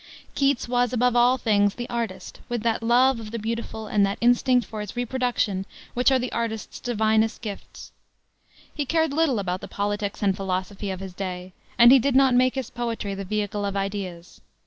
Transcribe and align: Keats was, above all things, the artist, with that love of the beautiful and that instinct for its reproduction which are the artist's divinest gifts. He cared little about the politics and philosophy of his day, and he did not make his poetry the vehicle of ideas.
Keats 0.33 0.67
was, 0.67 0.93
above 0.93 1.15
all 1.15 1.37
things, 1.37 1.75
the 1.75 1.87
artist, 1.87 2.39
with 2.49 2.63
that 2.63 2.81
love 2.81 3.19
of 3.19 3.29
the 3.29 3.37
beautiful 3.37 3.85
and 3.85 4.03
that 4.03 4.17
instinct 4.19 4.65
for 4.65 4.81
its 4.81 4.95
reproduction 4.95 5.63
which 5.93 6.09
are 6.11 6.17
the 6.17 6.31
artist's 6.31 6.79
divinest 6.79 7.39
gifts. 7.43 7.91
He 8.73 8.83
cared 8.83 9.13
little 9.13 9.37
about 9.37 9.61
the 9.61 9.67
politics 9.67 10.23
and 10.23 10.35
philosophy 10.35 10.89
of 10.89 11.01
his 11.01 11.13
day, 11.13 11.53
and 11.77 11.91
he 11.91 11.99
did 11.99 12.15
not 12.15 12.33
make 12.33 12.55
his 12.55 12.71
poetry 12.71 13.13
the 13.13 13.23
vehicle 13.25 13.63
of 13.63 13.77
ideas. 13.77 14.41